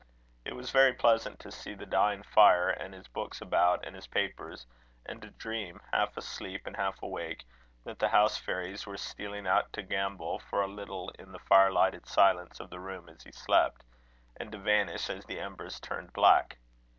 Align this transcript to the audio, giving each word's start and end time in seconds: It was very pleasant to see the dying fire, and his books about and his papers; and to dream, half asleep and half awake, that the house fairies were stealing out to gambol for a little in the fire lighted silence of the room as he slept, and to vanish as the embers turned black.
It 0.45 0.55
was 0.55 0.71
very 0.71 0.93
pleasant 0.93 1.37
to 1.41 1.51
see 1.51 1.75
the 1.75 1.85
dying 1.85 2.23
fire, 2.23 2.69
and 2.71 2.91
his 2.91 3.07
books 3.07 3.39
about 3.39 3.85
and 3.85 3.95
his 3.95 4.07
papers; 4.07 4.65
and 5.05 5.21
to 5.21 5.29
dream, 5.29 5.79
half 5.93 6.17
asleep 6.17 6.65
and 6.65 6.75
half 6.75 7.03
awake, 7.03 7.45
that 7.83 7.99
the 7.99 8.09
house 8.09 8.35
fairies 8.39 8.87
were 8.87 8.97
stealing 8.97 9.45
out 9.45 9.71
to 9.73 9.83
gambol 9.83 10.39
for 10.39 10.63
a 10.63 10.67
little 10.67 11.11
in 11.19 11.31
the 11.31 11.37
fire 11.37 11.71
lighted 11.71 12.07
silence 12.07 12.59
of 12.59 12.71
the 12.71 12.79
room 12.79 13.09
as 13.09 13.21
he 13.21 13.31
slept, 13.31 13.83
and 14.37 14.51
to 14.51 14.57
vanish 14.57 15.07
as 15.07 15.23
the 15.25 15.39
embers 15.39 15.79
turned 15.79 16.11
black. 16.13 16.57